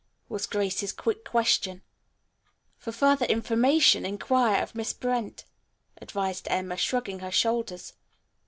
[0.29, 1.83] was Grace's quick question.
[2.79, 5.45] "For further information inquire of Miss Brent,"
[6.01, 7.93] advised Emma, shrugging her shoulders.